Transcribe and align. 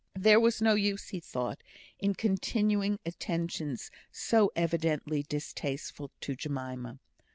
There 0.17 0.39
was 0.39 0.63
no 0.63 0.73
use, 0.73 1.09
he 1.09 1.19
thought, 1.19 1.61
in 1.99 2.15
continuing 2.15 2.97
attentions 3.05 3.91
so 4.11 4.51
evidently 4.55 5.21
distasteful 5.29 6.09
to 6.21 6.33
Jemima. 6.35 6.97